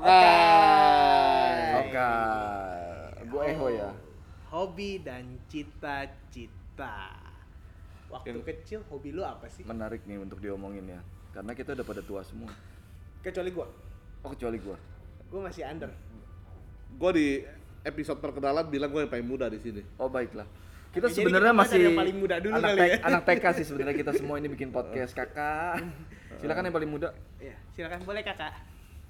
[0.00, 0.32] Oke.
[1.84, 2.08] Oke.
[3.28, 3.90] Gue Eho ya.
[4.48, 7.12] Hobi dan cita-cita.
[8.08, 9.62] Waktu Yang- kecil hobi lu apa sih?
[9.62, 11.00] Menarik nih untuk diomongin ya.
[11.30, 12.50] Karena kita udah pada tua semua.
[13.20, 13.68] Kecuali gua.
[14.24, 14.76] Oh kecuali gue.
[15.30, 15.92] Gua masih under.
[16.96, 17.26] Gue di
[17.84, 19.84] episode perkenalan bilang gue yang paling muda di sini.
[20.00, 20.48] Oh baiklah.
[20.90, 22.96] Kita Oke, jadi sebenarnya kita masih yang paling muda dulu anak, kali ya.
[23.06, 25.86] anak TK sih sebenarnya kita semua ini bikin podcast kakak.
[26.42, 27.14] Silakan yang paling muda.
[27.38, 28.50] Iya, silakan boleh kakak.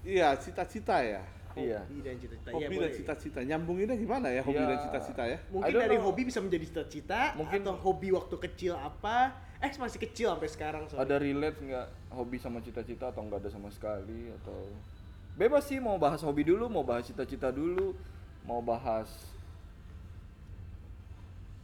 [0.01, 1.23] Iya, cita-cita ya.
[1.53, 1.83] Iya.
[1.83, 2.49] Hobi dan cita-cita.
[2.49, 2.95] Iya, Hobi dan boleh.
[2.95, 3.39] cita-cita.
[3.43, 4.71] Nyambunginnya gimana ya hobi Iya.
[4.71, 5.39] dan cita-cita ya?
[5.51, 6.07] Mungkin dari know.
[6.07, 9.35] hobi bisa menjadi cita-cita, Mungkin- atau hobi waktu kecil apa?
[9.61, 11.05] Eh masih kecil sampai sekarang soalnya.
[11.05, 14.57] Ada relate nggak hobi sama cita-cita atau nggak ada sama sekali atau
[15.37, 17.93] bebas sih mau bahas hobi dulu, mau bahas cita-cita dulu,
[18.43, 19.11] mau bahas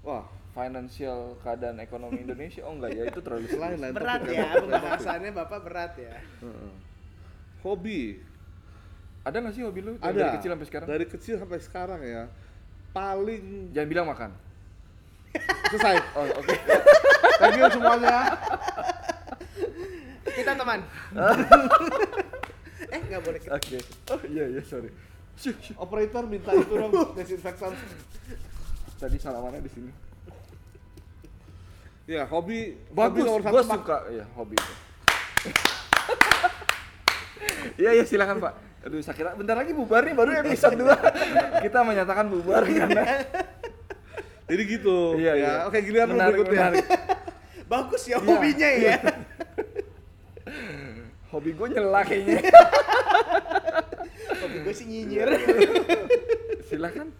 [0.02, 2.62] Wah, financial keadaan ekonomi Indonesia.
[2.62, 4.60] Oh enggak ya itu terlalu lain berat ya topik.
[4.62, 6.14] pembahasannya bapak berat ya.
[7.66, 8.22] Hobi.
[9.26, 10.14] Ada nggak sih hobi lu Ada.
[10.14, 10.86] dari kecil sampai sekarang?
[10.86, 12.22] Dari kecil sampai sekarang ya.
[12.94, 14.30] Paling Jangan bilang makan.
[15.74, 15.98] selesai.
[16.14, 16.54] Oh oke.
[17.42, 18.38] Thank you semuanya.
[20.30, 20.80] Kita teman.
[22.94, 23.40] eh nggak boleh.
[23.50, 23.78] Oke.
[24.14, 24.94] Oh iya iya sorry.
[25.74, 27.74] Operator minta itu dong desinfektan.
[28.96, 29.90] Tadi salamannya di sini.
[32.06, 34.74] Ya, hobi Bagus, hobi nomor satu suka ya hobi itu.
[37.74, 38.52] Iya iya silakan Pak.
[38.82, 40.86] Aduh saya kira bentar lagi bubar nih baru episode 2
[41.66, 43.02] Kita menyatakan bubar karena
[44.46, 45.18] Jadi gitu.
[45.18, 45.34] Iya, ya.
[45.34, 45.52] iya.
[45.66, 46.70] Oke, giliran Menarik, berikutnya.
[46.70, 46.86] menarik.
[47.72, 48.18] Bagus ya Iya.
[48.22, 48.96] hobinya ya.
[51.34, 52.38] hobi gue nyela kayaknya.
[54.38, 55.28] Hobi gue sih nyinyir.
[56.64, 57.10] silakan.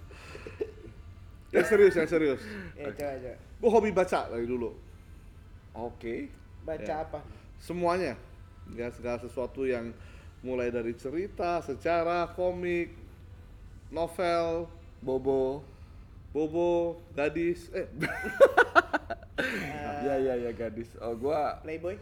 [1.51, 2.41] Yang serius, yang serius.
[2.75, 3.35] ya coba coba.
[3.57, 4.71] Gue hobi baca dari dulu.
[5.75, 6.31] Oke.
[6.63, 7.03] Baca Ya.
[7.03, 7.21] apa?
[7.59, 8.15] Semuanya.
[8.71, 9.91] Ya, segala sesuatu yang
[10.47, 12.95] mulai dari cerita, sejarah, komik,
[13.89, 15.67] novel, Bobo.
[16.31, 17.89] bobo, gadis, eh
[19.99, 20.93] Iya iya iya gadis.
[20.99, 21.97] Oh gua Playboy?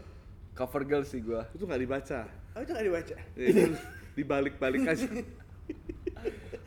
[0.53, 1.47] cover girl sih gua.
[1.49, 2.21] itu nggak dibaca.
[2.51, 3.15] Oh itu nggak dibaca.
[3.33, 3.65] Ya,
[4.13, 5.07] Dibalik-balik aja.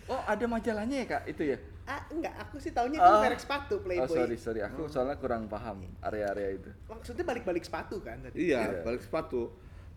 [0.09, 1.61] Oh ada majalahnya ya kak itu ya?
[1.85, 3.21] Ah enggak, aku sih taunya itu Ah.
[3.21, 4.09] merek sepatu Oh Playboy.
[4.09, 6.71] sorry sorry aku soalnya kurang paham area-area itu.
[6.89, 8.41] Maksudnya balik-balik sepatu kan tadi.
[8.43, 8.81] iya, Iya.
[8.83, 9.53] balik sepatu.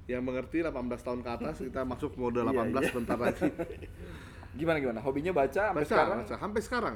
[0.05, 2.91] Yang mengerti 18 tahun ke atas kita masuk mode Iya, 18 iya.
[2.91, 3.49] bentar lagi.
[4.59, 4.99] Gimana gimana?
[4.99, 6.17] Hobinya baca sampai baca, sekarang?
[6.21, 6.95] baca sampai sekarang.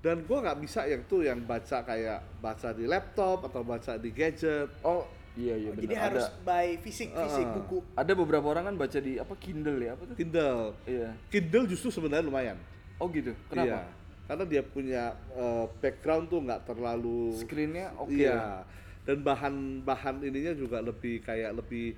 [0.00, 4.08] Dan gua nggak bisa yang tuh yang baca kayak baca di laptop atau baca di
[4.08, 4.72] gadget.
[4.80, 5.04] Oh
[5.36, 5.84] iya iya benar.
[5.84, 7.52] Jadi harus ada by fisik fisik Ah.
[7.52, 7.76] buku.
[7.92, 10.16] ada beberapa orang kan baca di apa Kindle ya apa tuh?
[10.16, 10.72] Kindle.
[10.88, 11.10] Iya.
[11.28, 12.56] Kindle justru sebenarnya lumayan.
[12.96, 13.36] Oh gitu.
[13.36, 13.44] Iya.
[13.52, 13.78] Kenapa?
[14.24, 15.02] Karena dia punya
[15.36, 18.16] eh, background tuh nggak terlalu Screennya oke.
[18.16, 18.64] Iya.
[19.04, 21.92] Dan bahan-bahan ininya juga lebih kayak lebih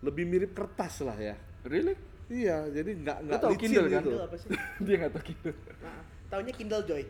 [0.00, 1.34] lebih mirip kertas lah ya.
[1.62, 1.94] Really?
[2.26, 3.90] Iya, jadi nggak nggak tahu licin Kindle kan?
[3.92, 4.00] gitu.
[4.06, 4.48] Kindle apa sih?
[4.86, 5.54] Dia nggak tahu Kindle.
[5.76, 7.02] Nah, taunya Kindle Joy.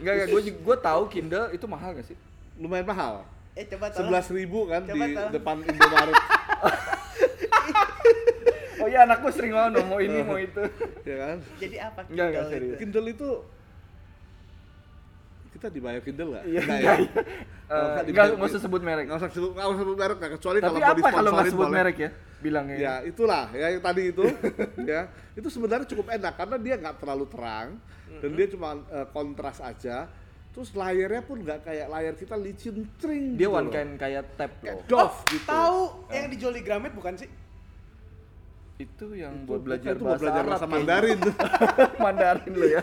[0.00, 0.28] Enggak enggak.
[0.30, 2.16] Gue gue tahu Kindle itu mahal gak sih?
[2.56, 3.12] Lumayan mahal.
[3.52, 4.00] Eh coba tolong.
[4.00, 5.32] Sebelas ribu kan Coba di tolong.
[5.32, 6.16] depan Indomaret,
[8.80, 10.62] Oh iya anakku sering mau mau ini mau itu.
[11.04, 11.36] ya kan?
[11.60, 12.64] Jadi apa Enggak, enggak, Kindle serius.
[12.64, 12.80] itu?
[12.80, 13.28] Kindle itu
[15.60, 16.44] kita dibayar Kindle nggak?
[16.46, 16.60] Iya.
[16.60, 16.96] Nggak Enggak.
[16.96, 16.96] ya?
[16.96, 17.12] iya.
[17.60, 19.04] Kalau Eh, nggak Enggak dibayar- nggak usah sebut merek.
[19.04, 21.46] Nggak usah sebut, nggak usah sebut merek nggak, kecuali Tapi kalau mau apa kalau nggak
[21.46, 21.76] sebut boleh.
[21.76, 22.10] merek ya?
[22.40, 22.76] Bilangnya.
[22.78, 24.24] Ya itulah ya yang tadi itu
[24.90, 25.00] ya
[25.36, 27.68] itu sebenarnya cukup enak karena dia nggak terlalu terang
[28.16, 30.08] dan dia cuma eh, kontras aja.
[30.50, 33.36] Terus layarnya pun nggak kayak layar kita licin tring.
[33.36, 34.80] Dia gitu one kind kayak tab loh.
[34.88, 35.44] Doff Oh, gitu.
[35.46, 35.78] Tahu
[36.08, 36.14] Ah.
[36.16, 37.28] yang di Gramet bukan sih?
[38.80, 40.66] Itu yang Itu buat belajar itu buat bahasa belajar Arab bahasa.
[40.66, 41.18] Mandarin.
[42.02, 42.82] Mandarin lo ya.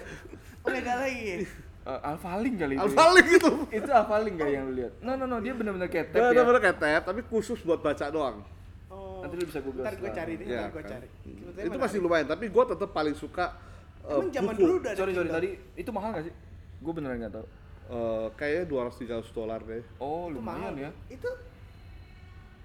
[0.62, 1.44] Oh beda lagi.
[1.88, 2.84] Uh, Alphalink kali itu.
[2.84, 3.52] Alfalik gitu.
[3.72, 4.92] Itu Alphalink gak yang lu lihat?
[5.00, 6.44] No no no dia benar-benar kayak tab Dia ya.
[6.44, 8.44] bener kayak tab tapi khusus buat baca doang.
[8.88, 9.24] Oh.
[9.24, 10.92] Nanti lu bisa Google Ntar gue cari deh, Ya, ntar gue kan.
[10.94, 11.08] cari.
[11.24, 13.56] Sebetulnya Itu masih lumayan tapi gue tetap paling suka
[14.02, 14.62] eh, Emang zaman buku.
[14.62, 15.50] dulu udah ada Sorry sorry tadi
[15.80, 16.34] itu mahal gak sih?
[16.78, 17.46] Gue beneran gak tahu.
[17.88, 19.84] Eh, kayaknya 200 300 dolar deh.
[19.98, 20.74] Oh Itu lumayan mahal.
[20.78, 20.92] ya.
[21.07, 21.30] Itu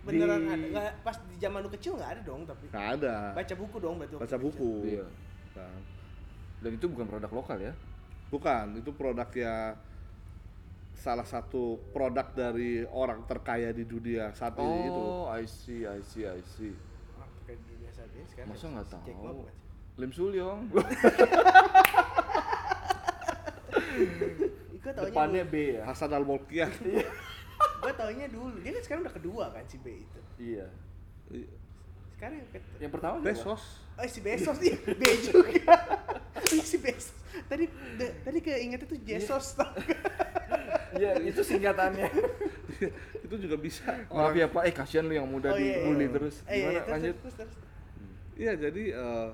[0.02, 3.14] beneran Di- ada nggak pas di zaman lu kecil nggak ada dong tapi Nggak ada.
[3.32, 4.70] baca buku dong berarti Baca buku.
[4.88, 5.06] Iya.
[5.54, 5.78] Nah,
[6.58, 7.72] Dan itu bukan produk lokal ya.
[8.32, 9.76] Bukan, itu produknya
[10.96, 15.04] salah satu produk dari orang terkaya di dunia saat ini itu.
[15.04, 16.72] Oh, I see, I see, I see.
[17.44, 19.44] Di dunia saat ini sekarang Masa nggak Jack tahu?
[19.44, 19.52] sih?
[20.00, 20.60] Lim Sulyong.
[24.82, 25.82] Depannya dulu, B ya.
[25.84, 26.72] Hasan Al Mulkiyah.
[27.82, 28.56] gue taunya dulu.
[28.64, 30.20] Dia kan sekarang udah kedua kan si B itu.
[30.40, 30.66] Iya.
[32.16, 32.40] Sekarang
[32.80, 33.20] yang pertama?
[33.20, 33.84] Bezos.
[34.00, 35.76] Oh si Bezos nih, B juga.
[36.44, 37.12] Si Bezos.
[37.44, 37.64] Tadi
[37.96, 39.54] da- tadi keinget itu Jesus.
[39.54, 39.98] tau nggak?
[40.92, 42.08] Iya, itu singkatannya.
[43.22, 43.88] itu juga bisa.
[44.06, 45.76] Maaf ya Pak, eh kasihan lu yang muda Oh, iya, iya.
[45.80, 46.36] dibully terus.
[46.42, 47.16] Eh, iya, Gimana terus, lanjut?
[47.18, 47.54] terus, terus.
[48.32, 49.28] Iya jadi eh,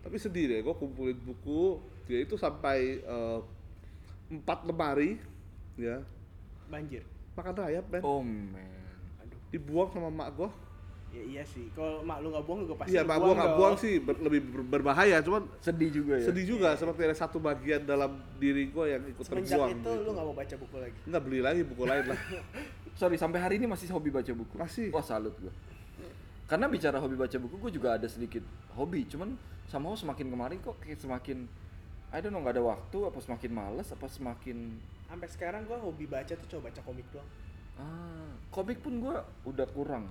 [0.00, 3.40] tapi sedih deh, gue kumpulin buku dia itu sampai eh,
[4.28, 5.18] empat lemari
[5.74, 6.02] ya
[6.66, 7.02] Banjir.
[7.32, 8.62] makan rayap men Oh man.
[9.20, 9.38] Aduh.
[9.48, 10.50] dibuang sama mak gue
[11.14, 11.70] Ya iya sih.
[11.72, 14.40] Kalau mak lu nggak buang juga pasti iya mak gue nggak buang sih ber- lebih
[14.46, 16.26] ber- berbahaya cuman Sedih juga ya.
[16.28, 20.04] sedih juga seperti ada satu bagian dalam diri gue yang ikut Semenjak terbuang itu gitu.
[20.04, 20.98] lu nggak mau baca buku lagi.
[21.06, 22.20] nggak beli lagi buku lain lah
[23.00, 24.56] Sorry, sampai hari ini masih hobi baca buku.
[24.56, 24.88] Masih.
[24.88, 25.52] Wah, salut gua.
[26.48, 28.40] Karena bicara hobi baca buku, gue juga ada sedikit
[28.72, 29.04] hobi.
[29.04, 29.36] Cuman
[29.68, 31.44] somehow semakin kemarin kok kayak semakin
[32.08, 36.08] I don't know, nggak ada waktu, apa semakin males, apa semakin Sampai sekarang gua hobi
[36.08, 37.28] baca tuh coba baca komik doang.
[37.76, 40.08] ah, komik pun gue udah kurang.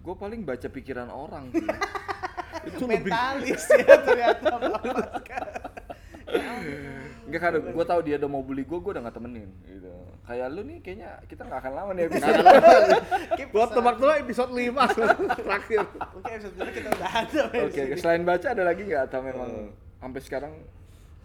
[0.00, 1.60] Gue paling baca pikiran orang sih.
[2.68, 4.48] itu lebih Mentalis ya ternyata.
[7.30, 9.50] Enggak kan, gue tahu dia udah mau bully gue, gue udah nggak temenin.
[9.62, 9.92] Gitu.
[10.26, 12.36] Kayak lu nih, kayaknya kita nggak akan lama nih episode.
[13.54, 14.62] buat tebak dulu episode 5
[15.38, 15.80] terakhir
[16.10, 17.40] Mungkin episode dulu kita udah ada.
[17.66, 17.94] Oke, sini.
[17.98, 19.68] selain baca ada lagi nggak atau memang Eh.
[20.00, 20.52] sampai sekarang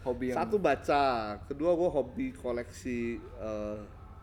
[0.02, 1.02] hobi yang satu baca
[1.46, 3.78] kedua gue hobi koleksi eh,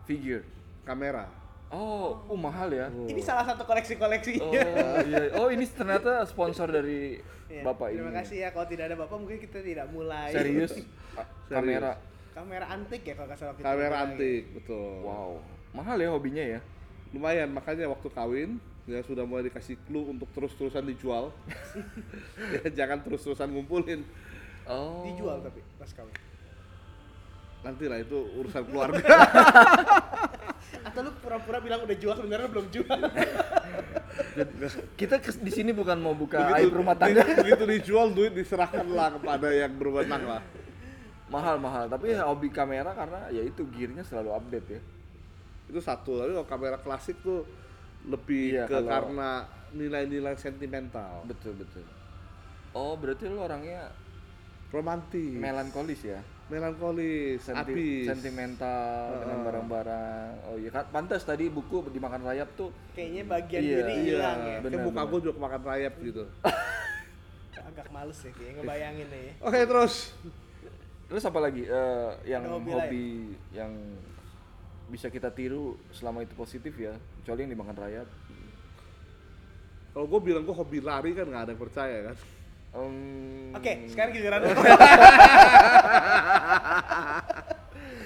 [0.05, 0.45] figure?
[0.83, 1.27] kamera
[1.73, 2.93] Oh, uh, mahal ya.
[2.93, 4.45] Ini salah satu koleksi-koleksinya.
[4.45, 5.23] Oh iya.
[5.35, 7.17] Oh ini ternyata sponsor dari
[7.49, 8.17] Iya, bapak Terima ini.
[8.17, 8.49] kasih ya.
[8.49, 10.33] Kalau tidak ada bapak mungkin kita tidak mulai.
[10.33, 10.73] Serius?
[11.53, 11.97] Kamera.
[12.33, 14.05] Kamera antik ya kalau nggak salah kita kamera ya.
[14.07, 15.41] antik betul Wow.
[15.73, 16.61] Mahal ya hobinya ya.
[17.13, 18.51] lumayan makanya waktu kawin
[18.83, 21.29] ya sudah mulai dikasih clue untuk terus-terusan dijual
[22.57, 24.01] ya, jangan terus-terusan ngumpulin
[24.65, 25.05] Oh.
[25.05, 26.17] Dijual tapi pas kawin.
[27.61, 29.05] nanti lah itu urusan keluarga
[30.81, 32.99] Atau lu pura-pura bilang udah jual sebenarnya belum jual.
[34.95, 37.25] Kita kes- di sini bukan mau buka aib rumah tangga.
[37.37, 40.43] begitu dijual duit diserahkanlah kepada yang berwenang lah
[41.29, 41.85] mahal mahal.
[41.87, 44.81] Tapi hobi kamera karena ya itu gearnya selalu update ya.
[45.65, 47.49] itu satu tapi kalau kamera klasik tuh
[48.05, 49.31] lebih Iya, ke kalau- karena
[49.73, 51.81] nilai-nilai sentimental Betul betul.
[52.73, 53.89] Oh berarti lu orangnya
[54.69, 56.21] romantis melankolis ya?
[56.53, 59.47] Melankolis Senti- abis sentimental dengan Heeh.
[59.49, 60.31] barang-barang.
[60.45, 64.39] Oh iya kan pantas tadi buku dimakan rayap tuh Kayaknya bagian Iya, diri iya hilang
[64.39, 64.47] ya.
[64.47, 65.09] kayak Benar, muka benar.
[65.09, 66.23] gue juga makan rayap gitu
[67.73, 69.33] Agak males ya kayak ngebayangin ya.
[69.41, 69.95] oke terus
[71.05, 73.09] Terus apa lagi eh, yang Ada hobi hobi,
[73.51, 73.73] yang
[74.87, 78.09] bisa kita tiru selama itu positif ya, kecuali yang dimakan rayap.
[79.91, 82.17] kalau gue bilang gue hobi lari kan nggak ada yang percaya kan
[82.73, 84.49] Em, Oke, sekarang giliran lu.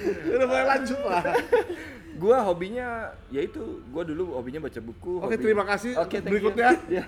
[0.06, 1.22] udah mulai lanjut lah
[2.16, 5.20] gua hobinya yaitu gua dulu hobinya baca buku.
[5.20, 5.92] Oke, hobi- terima kasih.
[6.00, 6.26] Oke, you.
[6.26, 6.68] Berikutnya.
[6.88, 7.04] Ya.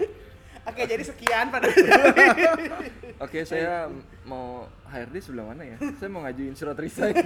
[0.68, 1.64] Oke, jadi sekian pada
[3.24, 3.88] Oke, saya
[4.28, 5.76] mau HRD sebelah mana ya?
[5.96, 7.16] Saya mau ngajuin surat resign.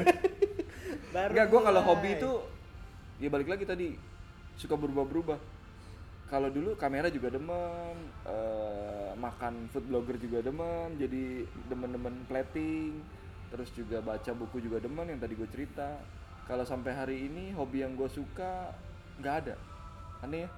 [1.11, 2.31] baru Enggak, gua kalau hobi itu
[3.19, 3.99] ya balik lagi tadi
[4.55, 5.39] suka berubah-berubah.
[6.33, 7.93] Kalau dulu kamera juga demen,
[8.25, 13.05] eh, makan food blogger juga demen, jadi demen-demen plating,
[13.49, 16.01] terus juga baca buku juga demen yang tadi gue cerita.
[16.43, 18.73] Kalau sampai hari ini hobi yang gue suka
[19.21, 19.55] nggak ada,
[20.23, 20.51] aneh ya.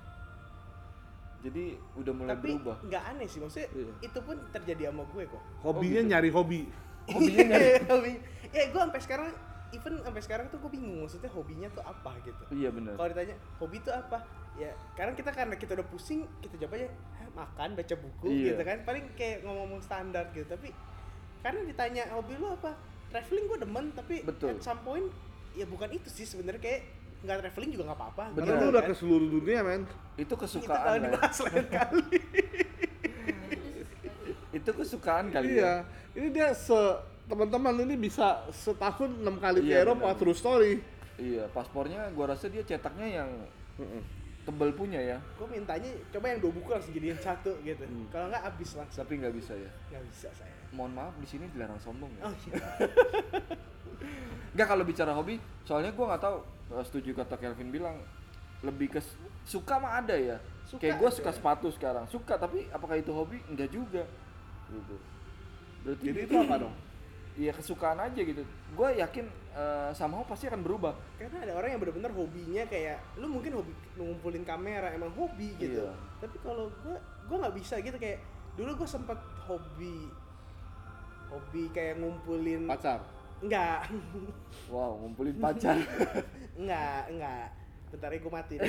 [1.42, 2.76] Jadi udah mulai tapi berubah.
[2.80, 3.92] nggak aneh sih maksudnya Iya.
[4.00, 6.08] itu pun terjadi sama gue kok hobinya gitu.
[6.08, 6.60] nyari hobi
[7.12, 7.68] Hobinya nyari.
[7.92, 8.12] hobi
[8.48, 9.28] ya gue sampai sekarang
[9.68, 12.96] even sampai sekarang tuh gue bingung maksudnya hobinya tuh apa gitu Iya benar.
[12.96, 16.86] kalau ditanya hobi itu apa ya karena kita karena kita udah pusing kita jawab aja
[16.86, 18.46] "Hah, makan baca buku Iya.
[18.48, 20.70] gitu kan paling kayak ngomong-ngomong standar gitu tapi
[21.40, 22.70] karena ditanya hobi lu apa
[23.08, 24.54] traveling gue demen tapi Betul.
[24.54, 25.10] at some point
[25.52, 26.80] ya bukan itu sih sebenarnya kayak
[27.20, 28.46] nggak traveling juga nggak apa-apa Bener.
[28.46, 28.88] gitu lu udah kan.
[28.88, 29.82] ke seluruh dunia men
[30.14, 30.96] Itu itu kesukaan.
[30.96, 31.10] ya.
[31.10, 32.02] dibahas lain kali
[34.54, 35.74] Itu kesukaan kali iya ya.
[36.14, 36.78] ini dia se
[37.24, 40.18] teman-teman ini bisa setahun enam kali ke Iya, Eropa benar.
[40.20, 40.78] true story
[41.14, 43.30] Iya, paspornya gua rasa dia cetaknya yang
[44.44, 48.06] tebel punya ya, gue mintanya coba yang dua buku langsung jadiin satu gitu Hmm.
[48.08, 49.70] kalau nggak habis langsung tapi nggak bisa ya.
[49.90, 52.22] nggak bisa saya Mohon maaf di sini dilarang sombong ya.
[52.26, 52.54] oh iya
[54.54, 56.36] Nggak kalau bicara hobi, soalnya gua nggak tahu
[56.70, 57.96] eh, setuju kata Kelvin bilang
[58.62, 59.00] lebih ke
[59.42, 60.38] suka mah ada ya.
[60.64, 61.16] Suka Kayak gua ada.
[61.16, 63.42] suka sepatu sekarang, suka tapi apakah itu hobi?
[63.50, 64.06] Enggak juga.
[64.70, 64.96] Gitu.
[65.82, 66.74] Berarti jadi itu apa dong
[67.34, 68.42] Iya kesukaan aja gitu.
[68.72, 70.94] Gue yakin eh, somehow pasti akan berubah.
[71.14, 75.78] karena ada orang yang benar-benar hobinya kayak lu mungkin hobi ngumpulin kamera emang hobi gitu
[75.80, 75.94] Iya.
[76.18, 78.18] tapi kalau gua gua nggak bisa gitu kayak
[78.54, 80.10] dulu gua sempet hobi
[81.28, 82.98] hobi kayak ngumpulin pacar
[83.40, 83.86] enggak
[84.66, 85.78] Wow, ngumpulin pacar.
[86.60, 87.46] enggak enggak
[87.88, 88.54] bentar ya gua mati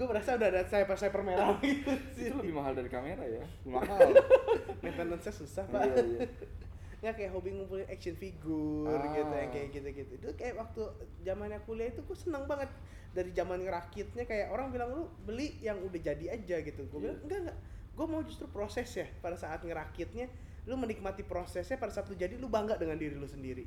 [0.00, 3.44] gue merasa udah ada saya sniper merah gitu sih itu lebih mahal dari kamera ya.
[3.68, 4.16] mahal
[4.80, 6.20] maintenance susah pak Iya, iya.
[7.00, 9.12] nggak kayak hobi ngumpulin action figure Ah.
[9.12, 10.84] gitu yang kayak gitu-gitu itu kayak waktu
[11.20, 12.68] zamannya kuliah itu gue seneng banget
[13.12, 17.16] dari zaman ngerakitnya kayak orang bilang lu beli yang udah jadi aja gitu gue bilang
[17.16, 17.24] Iya.
[17.24, 17.58] enggak enggak
[17.90, 20.28] gue mau justru proses ya pada saat ngerakitnya
[20.64, 23.64] lu menikmati prosesnya pada saat lu jadi lu bangga dengan diri lu sendiri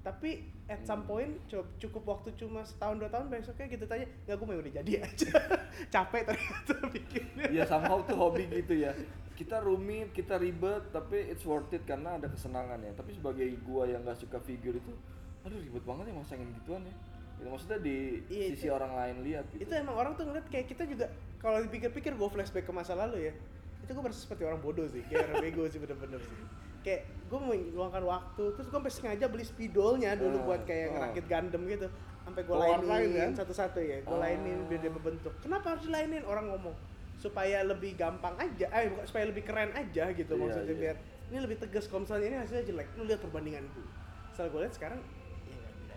[0.00, 0.30] tapi
[0.64, 1.10] at some Hmm.
[1.10, 4.74] point cu- cukup waktu cuma setahun dua tahun besoknya gitu tanya nggak gue mau udah
[4.76, 5.28] jadi aja.
[5.94, 7.46] Capek ternyata bikinnya.
[7.48, 8.96] Ya somehow tuh hobi gitu ya.
[9.32, 12.92] Kita rumit kita ribet tapi it's worth it karena ada kesenangan ya.
[12.92, 14.92] Tapi sebagai gua yang nggak suka figure itu
[15.40, 16.94] aduh ribet banget ya masangin gituan ya.
[17.36, 19.64] Gitu, maksudnya di Iya, sisi itu- orang lain lihat gitu.
[19.64, 23.26] itu emang orang tuh ngeliat kayak kita juga kalau dipikir-pikir gue flashback ke masa lalu
[23.26, 23.34] ya
[23.80, 26.36] itu gue merasa seperti orang bodoh sih kayak orang bego sih bener-bener sih
[26.80, 30.86] kayak gue mau meluangkan waktu terus gue sampai sengaja beli spidolnya dulu Ah, buat kayak
[30.86, 30.92] ah.
[30.96, 31.86] ngerakit Gundam gitu.
[32.20, 33.30] Sampai gue lainin kan?
[33.36, 34.20] satu-satu ya gue Ah.
[34.22, 35.32] lainin biar dia berbentuk.
[35.40, 36.22] Kenapa harus dilainin?
[36.24, 36.74] Orang ngomong
[37.20, 40.80] supaya lebih gampang aja eh bukan supaya lebih keren aja gitu Iya, maksudnya iya.
[40.80, 40.96] biar
[41.28, 41.84] ini lebih tegas.
[41.84, 43.86] Kalau misalnya ini hasilnya jelek lu lihat perbandingan gue
[44.32, 45.00] setelah gue lihat sekarang
[45.44, 45.96] ya nggak beda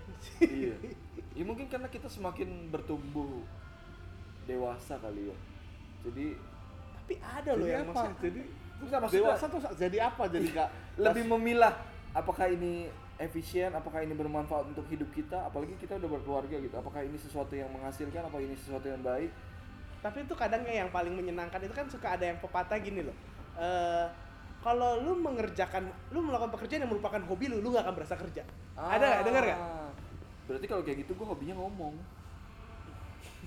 [0.51, 0.75] iya.
[1.39, 3.41] Ya mungkin karena kita semakin bertumbuh
[4.43, 5.37] dewasa kali ya.
[6.03, 6.35] Jadi
[6.93, 7.91] tapi ada loh yang apa?
[7.91, 8.41] maksudnya jadi
[8.83, 10.69] Enggak, maksudnya- dewasa tuh jadi apa jadi nggak
[11.09, 11.73] lebih memilah
[12.11, 16.75] apakah ini efisien, apakah ini bermanfaat untuk hidup kita, apalagi kita udah berkeluarga gitu.
[16.75, 19.31] Apakah ini sesuatu yang menghasilkan, apa ini sesuatu yang baik?
[20.03, 23.15] tapi itu kadang kayak yang paling menyenangkan itu kan suka ada yang pepatah gini loh
[23.55, 24.05] Eh
[24.59, 28.43] kalau lu mengerjakan lu melakukan pekerjaan yang merupakan hobi lu lu gak akan berasa kerja
[28.75, 29.87] ada nggak dengar nggak Ah,
[30.43, 31.95] Berarti kalau kayak gitu gue hobinya ngomong.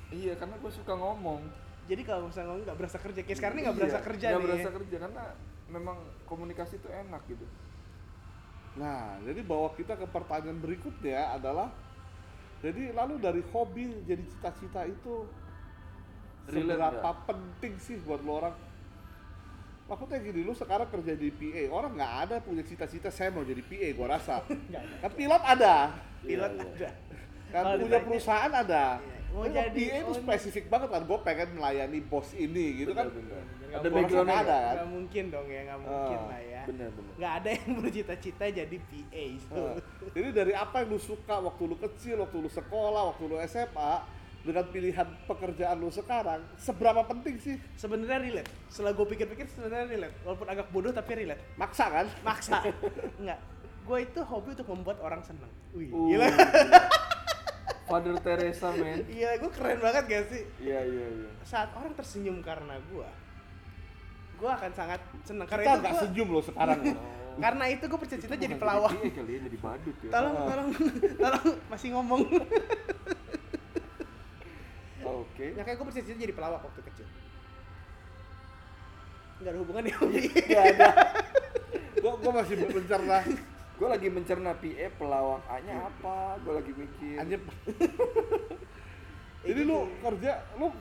[0.09, 1.45] iya, karena gue suka ngomong.
[1.87, 4.39] Jadi kalau misalnya ngomong nggak berasa kerja kayak sekarang ini nggak berasa Iya, kerja nggak
[4.39, 5.25] nih berasa kerja karena
[5.67, 7.47] memang komunikasi itu enak gitu.
[8.77, 11.73] Nah, jadi bawa kita ke pertanyaan berikutnya adalah
[12.61, 15.25] jadi lalu dari hobi jadi cita-cita itu
[16.47, 18.55] Relate seberapa penting sih buat lo orang?
[19.87, 23.63] Maksudnya gini, lu sekarang kerja di PA, orang nggak ada punya cita-cita saya mau jadi
[23.63, 24.43] PA, gua rasa.
[25.03, 25.95] Kan pilot ada,
[26.27, 26.91] pilot Iya, iya.
[26.91, 26.91] ada
[27.55, 28.99] kan punya perusahaan ada.
[28.99, 32.91] Iya, mau Tapi jadi PA itu spesifik banget kan, gue pengen melayani bos ini gitu
[32.91, 33.07] kan.
[33.07, 33.43] Benar-benar.
[33.67, 33.97] Nggak Ada mungkin.
[33.99, 34.73] backgroundnya ada kan?
[34.73, 37.13] nggak mungkin dong ya nggak mungkin Ah, lah ya Benar, benar.
[37.15, 39.55] nggak ada yang bercita-cita jadi PA so.
[39.55, 39.75] Nah,
[40.11, 43.93] jadi dari apa yang lu suka waktu lu kecil, waktu lu sekolah, waktu lu SMA,
[44.41, 47.57] dengan pilihan pekerjaan lu sekarang, seberapa penting sih?
[47.75, 52.07] sebenarnya relate setelah gue pikir-pikir sebenarnya relate walaupun agak bodoh tapi relate Maksa kan?
[52.23, 52.63] maksa
[53.17, 53.39] enggak
[53.83, 56.27] gue itu hobi untuk membuat orang seneng wih Uh, gila
[57.87, 59.07] Father Teresa, men.
[59.07, 60.43] Iya, gue keren banget gak sih?
[60.59, 61.31] Iya, iya, iya.
[61.47, 63.09] Saat orang tersenyum karena gue,
[64.37, 66.81] gue akan sangat senang karena Kita nggak gua, senyum loh sekarang.
[66.83, 66.99] loh.
[67.45, 68.91] karena itu gue bercita-cita Itu jadi pelawak.
[68.91, 70.11] PA kali ya, jadi badut ya.
[70.11, 70.69] Tolong, tolong,
[71.23, 72.21] tolong masih ngomong.
[75.07, 75.47] Oke.
[75.55, 77.07] Ya kayak gue bercita-cita jadi pelawak waktu kecil.
[79.37, 80.27] Gak ada hubungannya hobi.
[80.33, 80.89] Gak ada.
[82.03, 83.21] gua, gua masih mencerna.
[83.77, 86.41] Gue lagi mencerna PA pelawak A-nya apa?
[86.41, 87.21] Gue lagi mikir.
[87.21, 87.41] Anjir.
[89.47, 90.73] Jadi lu kerja, lu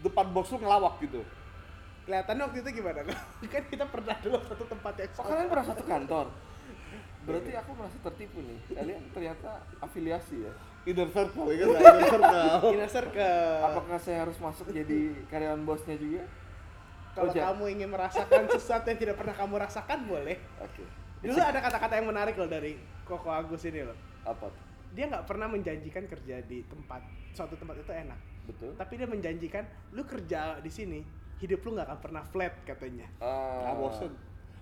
[0.00, 1.20] depan bos lu ngelawak gitu.
[2.08, 3.00] Kelihatannya waktu itu gimana?
[3.52, 6.26] kan kita pernah dulu satu tempat yang Oh, kalian pernah satu kantor?
[7.28, 8.58] Berarti aku merasa tertipu nih.
[8.72, 9.50] Kalian ternyata
[9.84, 10.52] afiliasi ya.
[10.88, 11.68] Inner circle ya kan?
[11.76, 12.70] Inner circle.
[12.72, 13.60] inner circle.
[13.68, 16.24] Apakah saya harus masuk jadi karyawan bosnya juga?
[17.12, 20.40] Kalau Oh, kamu ingin merasakan sesuatu yang tidak pernah kamu rasakan, boleh.
[20.62, 20.82] Oke.
[21.20, 22.72] Dulu ada kata-kata yang menarik loh dari
[23.04, 23.96] Koko Agus ini loh.
[24.22, 24.62] Apa tuh?
[24.90, 28.18] Dia nggak pernah menjanjikan kerja di tempat suatu tempat itu enak.
[28.44, 28.72] Betul.
[28.74, 31.00] Tapi dia menjanjikan lu kerja di sini
[31.38, 33.06] hidup lu nggak akan pernah flat katanya.
[33.16, 34.10] Ah, Nggak bosen.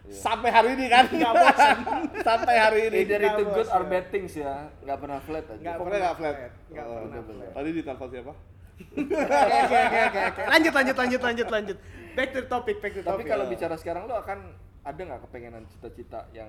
[0.04, 0.14] iya.
[0.14, 1.04] Sampai hari ini kan?
[1.08, 1.76] Nggak bosen.
[2.28, 2.96] Sampai hari ini.
[3.02, 5.58] Either Nggak itu good or bad things ya, nggak pernah flat aja.
[5.58, 6.36] Nggak Pokoknya nggak flat.
[6.68, 7.50] Nggak Oh, pernah flat.
[7.54, 8.32] Tadi ditelepon siapa?
[8.78, 10.42] Oke oke oke oke oke.
[10.48, 11.76] Lanjut lanjut lanjut lanjut lanjut.
[12.14, 13.26] Back to the topic, back to the Tapi topic.
[13.26, 14.38] kalau bicara sekarang lo akan
[14.82, 16.48] ada nggak kepengenan cita-cita yang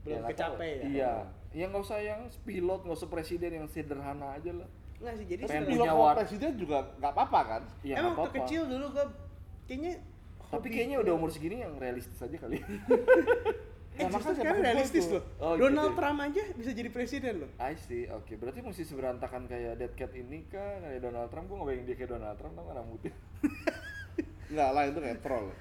[0.00, 0.82] Belum ya kecapai ya?
[0.86, 1.12] Iya.
[1.50, 4.68] Ya nggak usah yang pilot, nggak usah presiden yang sederhana aja lah.
[5.00, 7.62] nggak sih jadi Pengen punya presiden juga nggak apa-apa kan?
[7.80, 9.06] Ya, emang waktu kecil dulu gua
[9.64, 9.96] kayaknya
[10.40, 12.60] Tapi hobi- kayaknya udah umur segini yang realistis aja kali.
[13.90, 15.20] Eh, Ya, justru sekarang realistis loh.
[15.36, 15.98] Oh, Donald gitu.
[15.98, 17.50] Trump aja bisa jadi presiden loh.
[17.58, 18.32] I see, oke.
[18.38, 20.80] Berarti mesti seberantakan kayak Dead Cat ini kah?
[20.80, 23.12] Kayak Donald Trump, gua nggak bayangin dia kayak Donald Trump, tau nggak rambutnya?
[24.50, 25.48] Enggak lah itu kayak troll.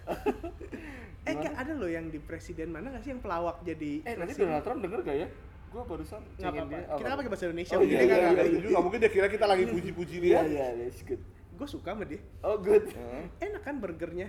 [1.21, 4.33] Eh kayak ada loh yang di presiden mana nggak sih yang pelawak jadi Eh, nanti
[4.33, 4.49] presiden?
[4.49, 5.27] Donald Trump denger gak ya?
[5.69, 6.71] Gua barusan Nggak apa-apa.
[6.71, 6.81] dia.
[6.89, 7.69] Kita kan pakai bahasa Indonesia.
[7.69, 8.49] Oh, mungkin iya, dia Iya, nggak iya, ngerti.
[8.49, 10.39] iya, juga mungkin dia kira kita lagi puji-puji Iya, dia.
[10.41, 11.21] iya, iya, it's good.
[11.53, 12.21] Gue suka sama dia.
[12.41, 12.85] Oh, good.
[12.89, 13.23] Heeh.
[13.43, 14.27] Enak kan burgernya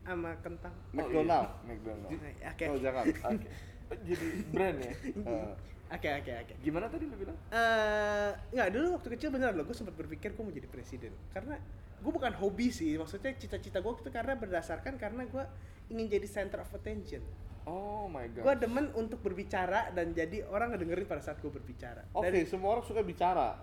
[0.00, 0.74] sama kentang.
[0.92, 1.42] McDonald.
[1.42, 1.66] Oh, iya.
[1.66, 2.10] McDonald.
[2.12, 2.64] Nah, Oke.
[2.64, 3.04] Oh jangan.
[3.32, 3.48] Oke.
[4.04, 4.92] Jadi brand ya.
[5.90, 6.54] Oke oke oke.
[6.62, 7.34] Gimana tadi lu bilang?
[7.50, 11.58] Eh, nggak dulu waktu kecil bener loh, gue sempat berpikir gue mau jadi presiden karena
[12.00, 15.44] gue bukan hobi sih, maksudnya cita-cita gue itu karena berdasarkan karena gue
[15.92, 17.20] ingin jadi center of attention.
[17.68, 18.42] Oh my god.
[18.42, 22.08] Gue demen untuk berbicara dan jadi orang ngedengerin pada saat gue berbicara.
[22.16, 23.54] Oke, Dari- semua orang suka bicara.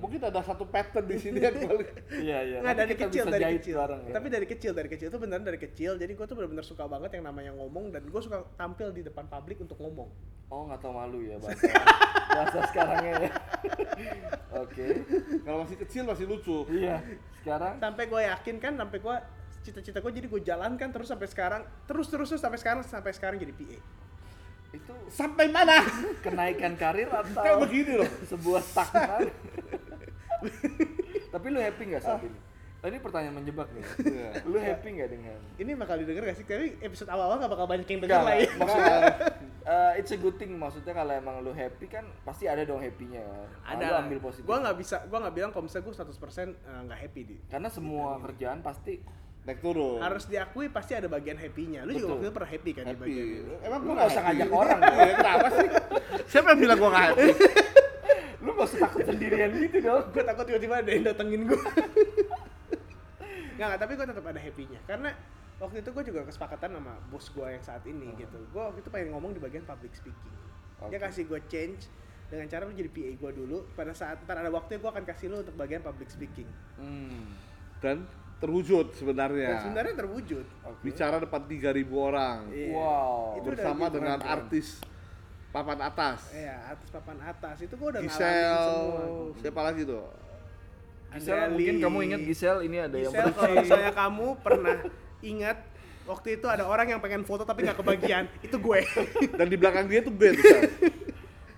[0.00, 2.58] Mungkin ada satu pattern di sini yang paling Iya iya.
[2.60, 3.76] Nggak dari kita kecil bisa dari jahit kecil.
[3.80, 4.12] bareng ya.
[4.12, 5.92] Tapi dari kecil dari kecil itu beneran dari kecil.
[5.96, 9.24] Jadi gue tuh bener-bener suka banget yang namanya ngomong dan gue suka tampil di depan
[9.28, 10.08] publik untuk ngomong.
[10.52, 11.66] Oh nggak tahu malu ya bahasa
[12.36, 13.30] bahasa sekarangnya ya.
[14.64, 14.86] Oke.
[15.42, 16.68] kalau masih kecil masih lucu.
[16.68, 17.00] Iya.
[17.40, 19.16] Sekarang Sampai gue yakin kan, sampai gue
[19.64, 23.36] cita-cita gue jadi gue jalankan terus sampai sekarang, terus terus terus sampai sekarang sampai sekarang
[23.40, 23.78] jadi PA.
[24.74, 25.80] Itu Sampai mana?
[26.20, 28.10] kenaikan karir Kayak atau begini loh.
[28.26, 29.30] sebuah stagnan?
[31.34, 32.38] Tapi lu happy nggak saat ini?
[32.84, 33.84] Oh, ini pertanyaan menjebak nih.
[34.04, 34.30] Iya.
[34.44, 35.40] Lu happy nggak dengan?
[35.56, 36.44] Ini bakal didengar gak sih?
[36.44, 38.48] Tapi episode awal-awal gak bakal banyak yang denger lah ya.
[38.60, 38.98] maksudnya
[39.72, 43.24] eh, it's a good thing maksudnya kalau emang lu happy kan pasti ada dong happy-nya.
[43.24, 43.84] Nah, Ada.
[43.88, 44.44] lu ambil positif.
[44.44, 46.48] Gue nggak bisa, gue nggak bilang kalau misalnya gue 100% eh,
[46.84, 47.36] nggak happy di.
[47.48, 49.00] Karena semua kerjaan pasti
[49.44, 50.00] Naik turun.
[50.00, 51.84] Harus diakui pasti ada bagian happy-nya.
[51.84, 52.10] Lu juga Betul.
[52.10, 53.02] waktu itu pernah happy kan di happy.
[53.04, 53.52] bagian itu.
[53.60, 54.78] Emang lu gua nggak usah ngajak orang.
[54.94, 55.68] Iya, kenapa sih?
[56.26, 57.28] Siapa yang bilang gua nggak happy?
[58.44, 60.04] lu nggak usah takut sendirian gitu dong.
[60.12, 61.60] gue takut tiba-tiba ada yang datengin gue
[63.56, 65.10] nggak nggak tapi gue tetap ada happy-nya karena
[65.56, 68.90] waktu itu gue juga kesepakatan sama bos gue yang saat ini gitu gue waktu itu
[68.92, 70.34] pengen ngomong di bagian public speaking
[70.92, 71.08] dia Oke.
[71.08, 71.88] kasih gue change
[72.28, 75.26] dengan cara lu jadi PA gue dulu pada saat ntar ada waktunya gue akan kasih
[75.32, 77.32] lu untuk bagian public speaking Hmm.
[77.80, 78.04] Dan
[78.42, 79.50] terwujud dan sebenarnya.
[79.62, 80.80] sebenarnya terwujud Oke.
[80.84, 82.38] Bicara depan 3000 orang.
[82.50, 82.72] Iya.
[82.74, 83.38] Wow.
[83.40, 84.34] Itu bersama dengan keren.
[84.34, 84.66] artis
[85.54, 86.20] papan atas.
[86.34, 89.38] Iya, atas papan atas itu gue udah ngalamin Gisel, semua.
[89.38, 90.04] siapa lagi tuh?
[91.14, 94.78] Gisel, Andrea mungkin kamu ingat Gisel ini ada yang Gisel kalau misalnya kamu pernah
[95.22, 95.58] ingat
[96.04, 98.78] waktu itu ada orang yang pengen foto tapi nggak kebagian, itu gue.
[99.38, 100.12] Dan di belakang dia tuh.
[100.12, 100.62] Sel.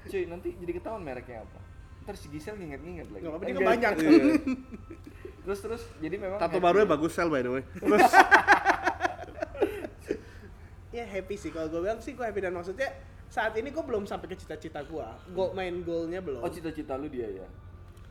[0.07, 1.59] Cuy, nanti jadi ketahuan mereknya apa.
[2.07, 3.23] Ntar si Gisel nginget-nginget lagi.
[3.25, 3.65] Nggak apa-apa, dia Enggak.
[3.65, 4.13] kebanyakan.
[4.13, 4.35] Iya.
[5.47, 7.63] Terus terus jadi memang Tato barunya bagus sel by the way.
[7.79, 8.03] Terus
[10.97, 12.91] ya happy sih kalau gue bilang sih gue happy dan maksudnya
[13.29, 15.07] saat ini gue belum sampai ke cita-cita gue.
[15.31, 16.43] Gue main goalnya belum.
[16.43, 17.47] Oh cita-cita lu dia ya.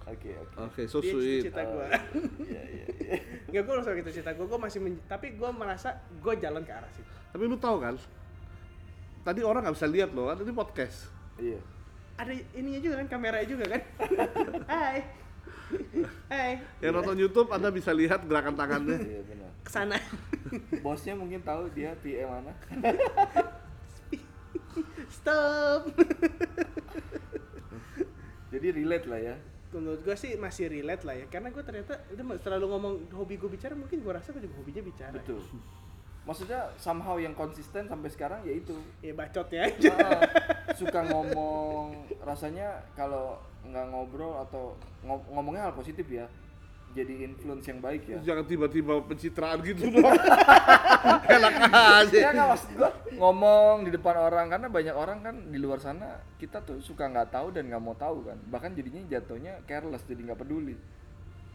[0.05, 0.55] Oke oke.
[0.69, 1.41] Oke, so Dia sweet.
[1.43, 1.85] cita-cita gue.
[2.45, 2.85] Iya iya.
[2.87, 3.17] iya.
[3.51, 4.45] Nggak gue belum sampai ke cita-cita gue.
[4.45, 7.09] Gue masih men- tapi gue merasa gue jalan ke arah situ.
[7.35, 7.99] Tapi lu tahu kan?
[9.25, 11.09] Tadi orang nggak bisa lihat loh, kan ini podcast.
[11.35, 11.57] Iya.
[12.15, 13.81] Ada ininya juga kan, kameranya juga kan.
[14.71, 15.24] Hai.
[16.31, 16.61] Hai.
[16.81, 18.97] Yang nonton YouTube Anda bisa lihat gerakan tangannya.
[19.01, 19.51] Iya benar.
[19.65, 19.97] Ke sana.
[20.85, 22.53] Bosnya mungkin tahu dia PA mana.
[25.09, 25.89] Stop.
[28.53, 29.35] Jadi relate lah ya.
[29.75, 33.51] menurut gue sih masih relate lah ya karena gue ternyata udah selalu ngomong hobi gue
[33.51, 35.43] bicara mungkin gue rasa gue juga hobinya bicara Betul.
[36.25, 38.73] Maksudnya somehow yang konsisten sampai sekarang ya itu.
[38.99, 40.21] ya bacotnya aja Ah,
[40.73, 46.25] suka ngomong rasanya kalau nggak ngobrol atau ngo- ngomongnya hal positif ya
[46.91, 49.99] jadi influence yang baik ya Jangan tiba-tiba pencitraan gitu dong.
[51.27, 52.17] Enak aja.
[52.17, 56.07] ya nggak maksud gua ngomong di depan orang karena banyak orang kan di luar sana
[56.35, 60.25] kita tuh suka nggak tahu dan nggak mau tahu kan bahkan jadinya jatuhnya careless jadi
[60.25, 60.75] nggak peduli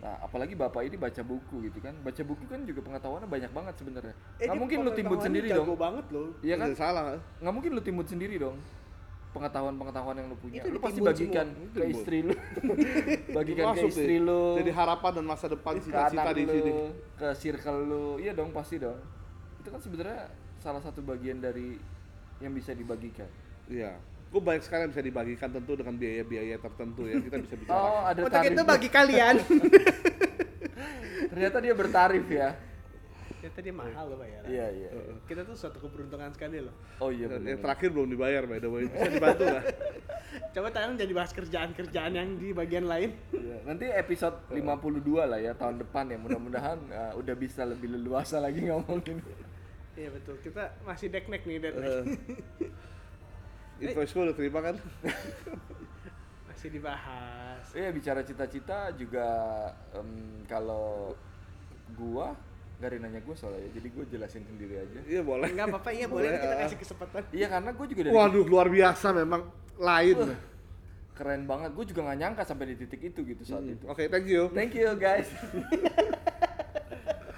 [0.01, 1.93] nah apalagi bapak ini baca buku gitu kan.
[2.01, 4.15] Baca buku kan juga pengetahuannya banyak banget sebenarnya.
[4.41, 5.81] Eh, nggak mungkin lu timbun sendiri jago dong.
[5.81, 6.29] banget loh.
[6.41, 6.67] Iya kan?
[6.73, 7.03] Nggak salah.
[7.41, 8.57] nggak mungkin lu timbun sendiri dong.
[9.31, 10.61] Pengetahuan-pengetahuan yang lu punya.
[10.65, 11.77] Itu lu pasti bagikan semua.
[11.77, 12.35] ke istri lu.
[13.39, 14.43] Bagikan ke istri lu.
[14.59, 16.73] Jadi harapan dan masa depan cita-cita di sini.
[17.15, 18.07] ke circle lu.
[18.19, 18.99] Iya dong pasti dong.
[19.61, 21.77] Itu kan sebenarnya salah satu bagian dari
[22.41, 23.29] yang bisa dibagikan.
[23.69, 24.01] Iya.
[24.31, 27.19] Gue banyak sekali yang bisa dibagikan tentu dengan biaya-biaya tertentu ya.
[27.19, 27.79] Kita bisa bicara.
[27.83, 29.35] oh ada untuk tarif itu bagi kalian.
[31.35, 32.49] Ternyata dia bertarif ya.
[33.41, 34.91] Ternyata dia mahal loh bayaran iya iya.
[35.25, 36.75] Kita tuh suatu keberuntungan sekali loh.
[37.01, 38.85] Oh iya benar yang terakhir belum dibayar by the way.
[38.87, 39.65] Bisa dibantu nggak?
[40.55, 43.11] coba tayang jadi bahas kerjaan-kerjaan yang di bagian lain.
[43.35, 46.19] Iya, nanti episode 52 lah ya tahun depan ya.
[46.21, 49.25] Mudah-mudahan uh, udah bisa lebih leluasa lagi ngomongin.
[49.99, 50.37] Iya betul.
[50.45, 52.03] Kita masih deknek nih deknek Eh,
[53.83, 54.75] Invoice gue udah terima kan?
[56.51, 59.27] masih dibahas Iya bicara cita-cita juga
[59.93, 60.09] em,
[60.45, 61.17] kalau
[61.93, 62.37] gua
[62.77, 65.49] gak ada nanya gue soalnya jadi gue jelasin sendiri aja Iya boleh.
[65.49, 66.61] enggak apa-apa iya boleh kita ah.
[66.63, 69.43] kasih kesempatan iya karena gue juga dari Waduh luar biasa memang
[69.79, 70.17] lain.
[71.13, 74.25] keren banget gue juga gak nyangka sampai di titik itu gitu saat itu Oke, thank
[74.27, 74.49] you.
[74.51, 75.29] thank you guys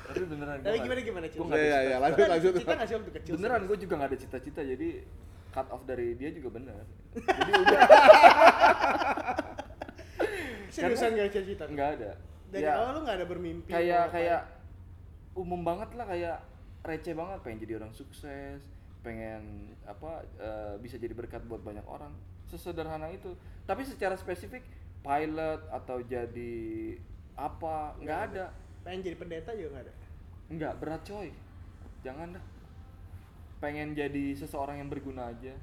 [0.05, 1.97] tapi beneran gua tapi nggak- gimana gimana gua nggak Iya, ada iya, iya.
[1.97, 2.03] cita-cita.
[2.03, 2.53] Lanjut, lanjut.
[2.57, 4.89] kita ngasih waktu kecil beneran gue juga gak ada cita-cita jadi
[5.53, 6.83] cut off dari dia juga bener.
[7.15, 7.81] Jadi udah.
[10.73, 11.65] Seriusan gak cita-cita?
[11.69, 12.13] nggak ada.
[12.49, 14.41] Dari Ya, awal lu gak ada bermimpi kayak kayak
[15.37, 16.37] umum banget lah kayak
[16.85, 17.39] receh banget.
[17.45, 18.61] Pengen jadi orang sukses
[19.03, 22.13] pengen apa eh, bisa jadi berkat buat banyak orang.
[22.49, 23.37] Sesederhana itu.
[23.69, 24.65] Tapi secara spesifik
[25.05, 26.57] pilot atau jadi
[27.37, 28.53] apa nggak ada.
[28.83, 29.95] Pengen jadi pendeta juga gak ada?
[30.53, 31.29] Nggak berat coy.
[32.03, 32.45] Jangan dah
[33.63, 35.55] pengen jadi seseorang yang berguna aja.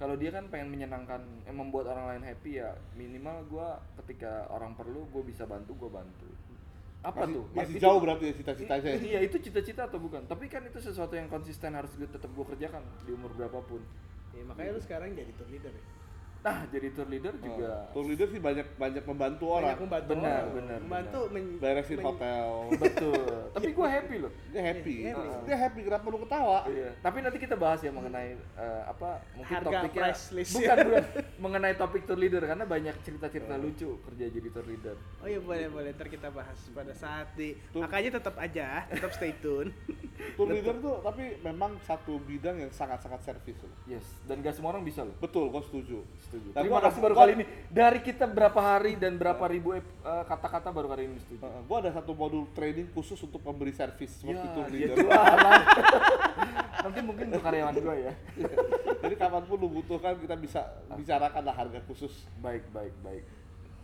[0.00, 3.68] Kalau dia kan pengen menyenangkan eh, membuat orang lain happy ya minimal gua
[4.02, 6.26] ketika orang perlu gue bisa bantu gue bantu.
[7.04, 7.44] Apa masih, tuh?
[7.54, 8.90] masih Itu- jauh berarti ya cita-citanya?
[8.98, 10.24] I- iya itu cita-cita atau bukan?
[10.26, 13.82] Tapi kan itu sesuatu yang konsisten harus gue tetap gue kerjakan di umur berapapun.
[14.32, 15.84] Ya, makanya lu sekarang jadi tour leader ya.
[16.42, 20.26] Nah jadi tour leader juga tour leader sih banyak banyak membantu orang Banyak membantu Benar,
[20.34, 20.50] orang.
[20.52, 22.46] benar, membantu men- beresin men- hotel
[22.82, 25.38] betul tapi gue happy loh dia happy Iya, iya.
[25.44, 26.90] dia happy kenapa lu ketawa Iya.
[26.98, 30.52] Tapi nanti kita bahas ya mengenai eh, apa mungkin Harga topiknya price list.
[30.52, 31.04] bukan bukan
[31.38, 34.96] mengenai topik tour leader karena banyak cerita-cerita lucu kerja jadi tour leader.
[35.18, 37.80] Oh iya boleh boleh ntar kita bahas pada saat di Tuh.
[37.80, 39.70] makanya tetap aja tetap stay tune.
[40.36, 43.74] tour leader tuh tapi memang satu bidang yang sangat-sangat servis loh.
[43.86, 44.06] Yes.
[44.24, 45.14] Dan gak semua orang bisa loh.
[45.16, 46.02] betul gua setuju
[46.32, 46.48] Setuju.
[46.50, 47.44] Tapi Terima gua- kasih baru gua- kali ini.
[47.68, 51.44] Dari kita berapa hari dan berapa ribu eh, kata-kata baru kali ini setuju.
[51.44, 55.60] Uh, gua ada satu modul training khusus untuk pemberi servis seperti Ya, leader jualan.
[56.82, 58.12] Nanti mungkin untuk karyawan gue ya.
[59.02, 63.24] jadi kapan pun lu butuhkan kita bisa bicarakan lah harga khusus Baik, baik, baik.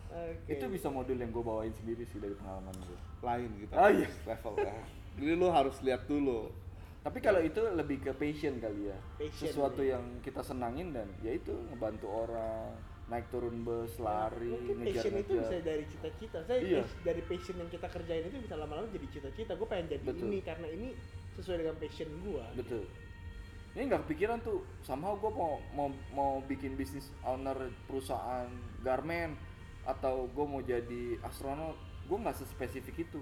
[0.09, 0.49] Oke.
[0.49, 2.97] Itu bisa modul yang gue bawain sendiri sih dari pengalaman gue.
[3.19, 4.07] lain gitu Oh, iya.
[4.25, 4.73] level ya.
[5.13, 6.47] jadi lu harus lihat dulu
[7.09, 8.97] Tapi kalau itu lebih ke passion kali ya.
[9.17, 9.97] Passion, Sesuatu iya.
[9.97, 12.69] yang kita senangin dan ya itu ngebantu orang,
[13.09, 16.39] naik turun bus, lari, Mungkin ngejar passion itu bisa dari cita-cita.
[16.45, 16.83] Saya Iya.
[17.01, 19.57] dari passion yang kita kerjain itu bisa lama-lama jadi cita-cita.
[19.57, 20.29] Gue pengen jadi Betul.
[20.29, 20.93] ini karena ini
[21.33, 22.45] sesuai dengan passion gua.
[22.53, 22.85] Betul.
[23.73, 27.57] Ini nggak kepikiran tuh, somehow gue mau mau mau bikin bisnis owner
[27.89, 28.49] perusahaan
[28.85, 29.33] garment
[29.81, 31.73] atau gue mau jadi astronot,
[32.05, 33.21] gue nggak sespesifik itu.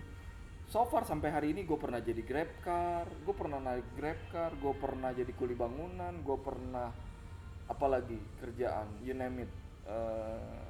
[0.67, 4.51] So far sampai hari ini gue pernah jadi grab car, gue pernah naik grab car,
[4.51, 6.91] gue pernah jadi kuli bangunan, gue pernah
[7.71, 9.51] apalagi kerjaan, you name it.
[9.87, 10.67] Eh,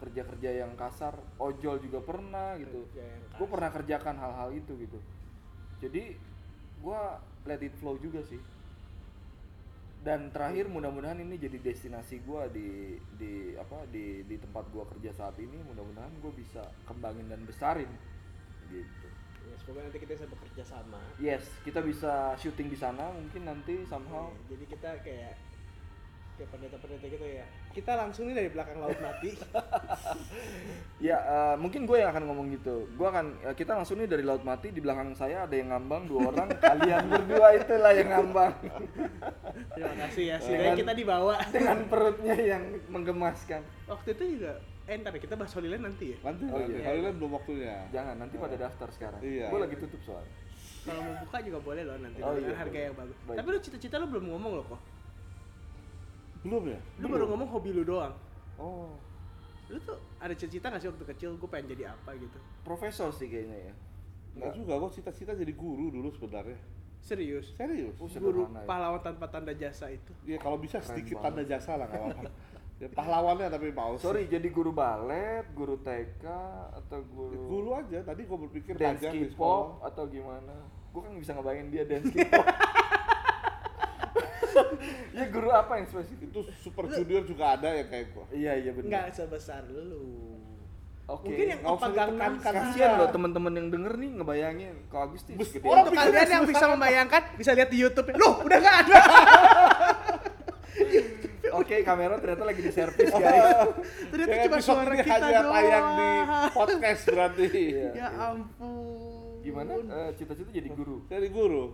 [0.00, 2.88] kerja-kerja yang kasar, ojol juga pernah gitu.
[3.36, 4.96] Gue pernah kerjakan hal-hal itu gitu.
[5.84, 6.16] Jadi
[6.80, 7.00] gue
[7.44, 8.40] let it flow juga sih.
[10.00, 12.68] Dan terakhir mudah-mudahan ini jadi destinasi gue di
[13.20, 15.60] di apa di di tempat gue kerja saat ini.
[15.60, 18.13] Mudah-mudahan gue bisa kembangin dan besarin
[18.82, 19.06] gitu.
[19.44, 21.00] Ya, semoga nanti kita bisa bekerja sama.
[21.20, 24.32] Yes, kita bisa syuting di sana mungkin nanti somehow.
[24.32, 25.34] Ya, jadi kita kayak
[26.34, 27.46] kayak pendeta-pendeta gitu ya.
[27.70, 29.30] Kita langsung nih dari belakang laut mati.
[31.02, 32.88] Ya eh, mungkin gue yang akan ngomong gitu.
[32.96, 36.08] Gue akan eh, kita langsung nih dari laut mati di belakang saya ada yang ngambang
[36.08, 36.48] dua orang.
[36.64, 38.54] kalian berdua itulah yang ngambang
[39.74, 40.36] Terima kasih ya.
[40.42, 41.34] Setidaknya kita dibawa.
[41.52, 43.60] dengan perutnya yang menggemaskan.
[43.84, 46.18] Waktu itu juga eh ntar ya, kita bahas Holy Land nanti ya.
[46.20, 46.84] nanti Oh, nanti iya.
[46.84, 49.20] Holy Land belum waktunya Jangan nanti pada daftar sekarang.
[49.20, 49.48] Iya.
[49.48, 50.24] Gue lagi tutup soal.
[50.84, 52.84] Kalau mau buka juga boleh loh nanti Oh, dengan iya, harga boleh.
[52.84, 53.16] yang bagus.
[53.24, 53.36] Baik.
[53.40, 54.80] Tapi lu cita-cita lu belum ngomong loh kok.
[56.44, 58.12] belum ya Lu baru ngomong hobi lu doang.
[58.56, 58.92] oh
[59.66, 62.36] Lu tuh ada cita-cita gak sih waktu kecil gue pengen jadi apa gitu?
[62.60, 63.74] Profesor sih kayaknya ya.
[64.34, 66.58] Enggak juga, gua cita-cita jadi guru dulu sebenarnya.
[67.00, 67.54] Serius?
[67.54, 67.96] Serius?
[67.96, 68.66] Oh, Guru sederhana ya.
[68.66, 70.12] pahlawan tanpa tanda jasa itu.
[70.24, 71.24] Ya kalau bisa Keren sedikit banget.
[71.30, 72.22] tanda jasa lah nggak apa-apa.
[72.74, 73.94] Ya pahlawannya tapi mau.
[73.96, 76.24] Sorry, jadi guru balet, guru TK
[76.74, 77.98] atau Ya, guru, Guru aja.
[78.02, 79.86] Tadi gua berpikir dance ngajar di sekolah.
[79.86, 80.54] atau gimana?
[80.90, 82.44] Gue kan bisa ngebayangin dia dance K-pop.
[85.18, 86.30] ya guru apa yang spesifik?
[86.30, 88.26] Itu super junior juga ada yang kayak gua.
[88.30, 88.86] Iya iya benar.
[88.90, 90.34] Enggak sebesar lu.
[91.04, 91.28] Oke.
[91.30, 92.40] Mungkin yang nggak.
[92.40, 92.42] Style.
[92.42, 95.68] Kasian loh teman-teman yang denger nih ngebayangin kok Agustus Bes- gede.
[95.68, 98.08] orang kalian yang bisa membayangkan bisa lihat di YouTube.
[98.16, 98.98] Loh, udah nggak ada.
[101.64, 103.72] Oke, kamera ternyata lagi di servis guys.
[104.12, 106.50] Ternyata cuma suara ini kita hanya tayang di doang.
[106.52, 107.46] podcast berarti.
[107.64, 107.88] Iya.
[107.96, 109.40] Ya ampun.
[109.40, 109.72] Gimana?
[109.80, 111.08] Eh, cita-cita jadi guru.
[111.08, 111.72] Jadi guru.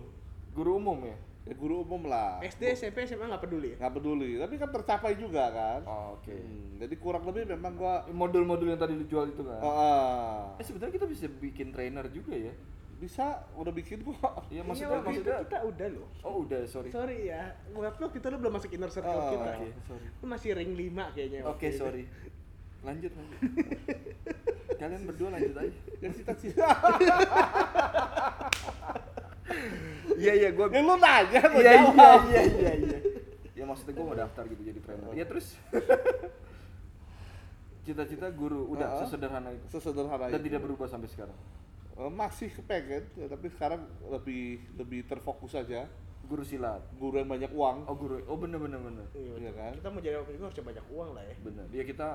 [0.55, 1.17] Guru umum ya?
[1.43, 2.39] Ya guru umum lah.
[2.39, 3.77] SD, SMP, SMA nggak peduli ya?
[3.83, 5.79] Nggak peduli, tapi kan tercapai juga kan.
[5.83, 6.31] Oh, Oke.
[6.31, 9.59] Hmm, jadi kurang lebih memang gua Modul-modul yang tadi dijual itu kan.
[9.59, 10.39] Ah, ah.
[10.61, 12.53] Eh sebenarnya kita bisa bikin trainer juga ya.
[13.01, 14.45] Bisa udah bikin kok.
[14.45, 15.35] Iya Iya, maksudnya itu maksudnya.
[15.41, 16.07] kita udah loh.
[16.21, 16.89] Oh udah sorry.
[16.89, 19.49] Sorry ya, buat lo kita lo belum masuk inner circle Oh, kita.
[19.57, 20.05] Oke sorry.
[20.15, 21.39] Lu masih ring 5 kayaknya.
[21.43, 21.75] Oke itu.
[21.75, 22.03] sorry.
[22.81, 23.39] Lanjut lanjut.
[24.79, 25.79] Kalian berdua lanjut aja.
[25.97, 26.67] Ya cita-cita.
[30.13, 30.63] Iya iya gue.
[30.63, 32.99] ya lu nanya gua Iya iya iya iya iya.
[33.53, 35.11] Ya maksudnya gue mau daftar gitu jadi trainer.
[35.11, 35.51] Ya terus.
[37.81, 38.97] Cita-cita guru udah Ah.
[39.01, 39.65] sesederhana itu.
[39.67, 40.45] Sesederhana Dan itu.
[40.47, 41.33] tidak berubah sampai sekarang.
[41.91, 45.85] Eh, masih kepengen, ya, tapi sekarang lebih lebih terfokus aja.
[46.25, 46.79] Guru silat.
[46.95, 47.83] Guru yang banyak uang.
[47.85, 48.23] Oh guru.
[48.25, 49.03] Oh bener bener bener.
[49.11, 49.71] Iya, Iya kan?
[49.75, 51.35] Kita mau jadi apa juga harus banyak uang lah ya.
[51.43, 51.65] Bener.
[51.69, 52.07] Ya kita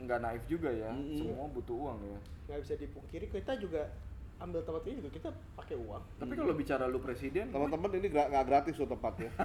[0.00, 0.88] nggak naif juga ya.
[0.88, 1.18] Mm-mm.
[1.20, 2.18] Semua butuh uang ya.
[2.48, 3.92] Nggak bisa dipungkiri kita juga
[4.40, 6.02] ambil tempat ini juga kita pakai uang.
[6.18, 9.30] Tapi kalau bicara lu presiden, Teman-teman ini nggak gratis loh tempatnya.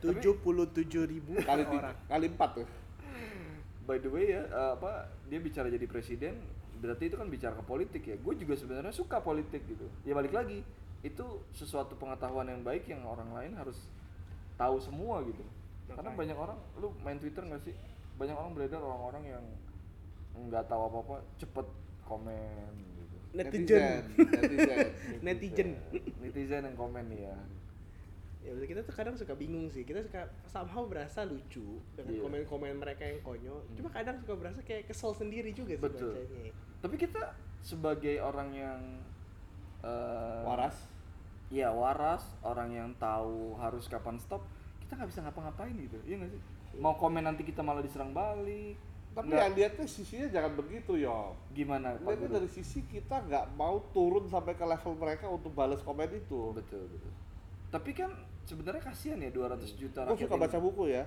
[0.00, 1.96] 77 ribu Kali per tiga, orang.
[2.08, 2.66] kali empat ya.
[3.84, 4.90] by the way ya eh, apa
[5.28, 6.40] dia bicara jadi presiden
[6.80, 8.16] berarti itu kan bicara ke politik ya.
[8.16, 9.86] Gue juga sebenarnya suka politik gitu.
[10.02, 10.64] Ya balik lagi
[11.00, 13.76] itu sesuatu pengetahuan yang baik yang orang lain harus
[14.56, 15.44] tahu semua gitu.
[15.92, 16.18] Karena Makanya.
[16.18, 17.74] banyak orang lu main twitter nggak sih?
[18.16, 19.44] Banyak orang beredar orang-orang yang
[20.48, 21.66] nggak tahu apa-apa cepet
[22.08, 23.16] komen gitu.
[23.36, 24.02] Netizen.
[24.16, 24.78] Netizen.
[25.22, 25.68] Netizen.
[26.20, 26.62] netizen.
[26.64, 27.36] Yang komen ya
[28.40, 32.22] ya kita tuh kadang suka bingung sih kita suka somehow berasa lucu dengan Iya.
[32.24, 36.16] komen-komen mereka yang konyol cuma kadang suka berasa kayak kesel sendiri juga sih Betul.
[36.16, 37.22] bacanya tapi kita
[37.60, 38.80] sebagai orang yang
[39.80, 40.76] eh, Waras.
[41.50, 44.38] Iya waras, orang yang tahu harus kapan stop,
[44.78, 46.40] kita nggak bisa ngapa-ngapain gitu, iya nggak sih?
[46.78, 48.78] Mau komen nanti kita malah diserang balik.
[49.10, 51.34] Tapi Nggak- yang lihatnya sisinya jangan begitu yo.
[51.50, 52.36] gimana Pak Lihatnya Guru?
[52.38, 56.54] dari sisi kita nggak mau turun sampai ke level mereka untuk balas komen itu.
[56.54, 57.10] Betul betul.
[57.68, 58.14] Tapi kan
[58.50, 61.04] sebenarnya kasihan ya 200 juta Gue rakyat suka baca buku ya.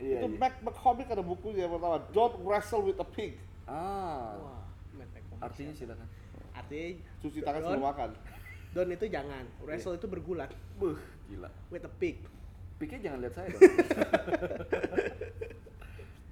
[0.00, 0.38] Iya, itu iya.
[0.40, 3.36] Mac McCormick ada bukunya yang pertama Don't Wrestle with a Pig.
[3.68, 4.62] Ah, wah
[5.42, 6.06] artinya silakan.
[6.54, 6.86] artinya
[7.18, 8.10] Cuci tangan sebelum makan.
[8.72, 10.48] don itu jangan wrestle itu bergulat
[10.80, 10.96] Buh,
[11.28, 11.50] gila.
[11.68, 12.24] with a pig
[12.80, 13.60] Pikir jangan lihat saya dong.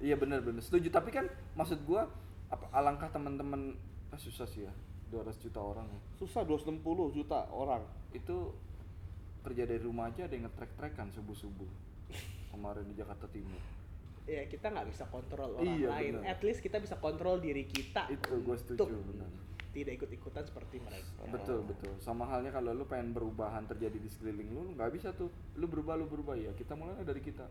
[0.05, 2.09] iya benar benar setuju tapi kan maksud gua
[2.49, 3.77] apa alangkah teman-teman
[4.09, 4.73] ah, susah sih ya
[5.11, 5.99] 200 juta orang ya.
[6.23, 6.79] Susah 260
[7.11, 7.83] juta orang.
[8.11, 8.55] itu
[9.41, 11.69] kerja dari rumah aja ada yang ngetrek-trekan subuh-subuh.
[12.49, 13.61] Kemarin di Jakarta Timur.
[14.23, 16.13] Ya kita nggak bisa kontrol orang Iya, lain.
[16.15, 16.29] benar.
[16.29, 19.27] at least kita bisa kontrol diri kita itu gue setuju benar.
[19.71, 21.09] tidak ikut-ikutan seperti mereka.
[21.27, 21.95] Betul betul.
[21.97, 25.31] Sama halnya kalau lu pengen perubahan terjadi di sekeliling lu nggak bisa tuh.
[25.55, 26.35] Lu berubah lu berubah.
[26.35, 27.47] Ya kita mulai dari kita.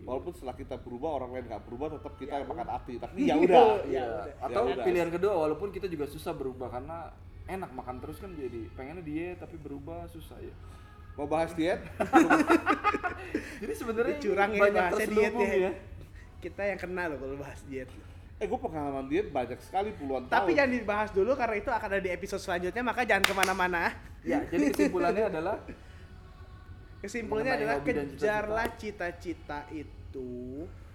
[0.00, 2.38] Walaupun setelah kita berubah orang lain nggak berubah tetap kita Ya.
[2.38, 2.94] yang makan hati.
[2.96, 3.64] Tapi ya udah.
[3.84, 4.06] Ya Iya.
[4.40, 4.84] atau Ya udah.
[4.84, 7.12] pilihan kedua walaupun kita juga susah berubah karena
[7.46, 8.66] enak makan terus kan jadi.
[8.72, 10.54] Pengennya diet tapi berubah susah ya
[11.18, 11.82] Mau bahas diet?
[13.60, 15.72] jadi sebenarnya curang ya banyak bahasnya diet terselubung ya.
[16.38, 17.88] kita yang kena loh kalau bahas diet
[18.38, 20.58] eh gue pengalaman diet banyak sekali puluhan tapi tahun.
[20.62, 23.82] jangan dibahas dulu karena itu akan ada di episode selanjutnya maka jangan ke mana-mana
[24.22, 25.56] ya jadi kesimpulannya adalah
[26.98, 30.30] kesimpulannya adalah kejarlah cita-cita itu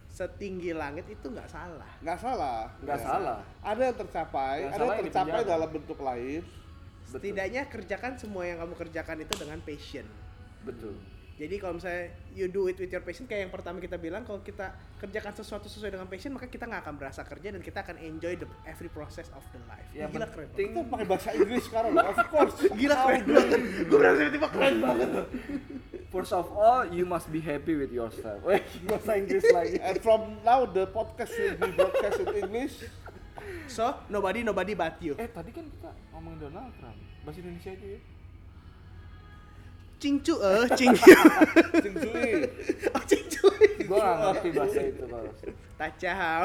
[0.08, 2.70] setinggi langit itu nggak salah nggak salah.
[2.80, 3.04] nggak Ya.
[3.04, 6.42] salah Ada yang tercapai, Yang ada salah yang tercapai dalam bentuk lain.
[7.04, 7.12] Betul.
[7.20, 10.06] setidaknya kerjakan semua yang kamu kerjakan itu dengan passion
[10.64, 10.96] betul
[11.34, 14.46] jadi kalau misalnya you do it with your passion kayak yang pertama kita bilang kalau
[14.46, 14.70] kita
[15.02, 18.38] kerjakan sesuatu sesuai dengan passion maka kita nggak akan berasa kerja dan kita akan enjoy
[18.38, 21.92] the every process of the life yang gila keren penting Kita pakai bahasa Inggris sekarang,
[21.98, 22.56] of course.
[22.80, 25.10] gila keren banget gue berasa tiba-tiba keren banget
[26.14, 28.46] First of all, you must be happy with yourself.
[28.86, 29.82] Bahasa Inggris lagi.
[29.82, 32.86] And from now the podcast will be broadcast in English.
[33.66, 36.98] So nobody nobody but you Eh, tadi kan kita ngomongin Donald Trump.
[37.22, 38.00] Bahasa Indonesia aja ya.
[39.96, 41.16] cingcu eh cingcu
[41.80, 42.32] Cing Cui.
[42.92, 43.48] oh cingcu
[43.88, 45.32] Gua gak ngerti bahasa itu kalau.
[45.74, 46.44] tacau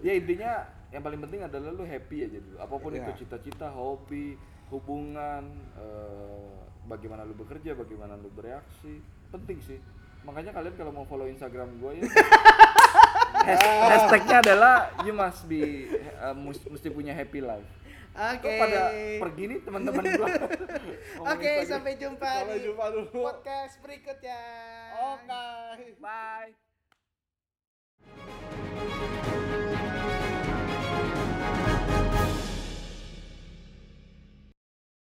[0.00, 0.52] Ya intinya
[0.88, 2.56] yang paling penting adalah lu happy aja dulu.
[2.56, 3.02] Apa pun Iya.
[3.02, 4.36] itu cita-cita, hobi,
[4.68, 9.80] hubungan, eh, bagaimana lu bekerja, bagaimana lu bereaksi, penting sih.
[10.22, 12.04] Makanya kalian kalau mau follow Instagram gue ya
[13.44, 17.68] hashtagnya adalah you must be eh, mus- mesti punya happy life.
[18.10, 18.80] oke Kok pada
[19.18, 20.28] pergi nih teman-teman gua.
[21.34, 23.20] oke sampai jumpa Sampai di jumpa dulu.
[23.22, 24.40] podcast berikutnya
[24.94, 25.44] Oke.
[25.98, 26.54] Bye.